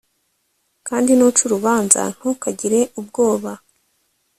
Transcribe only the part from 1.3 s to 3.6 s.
urubanza, ntukagire ubwoba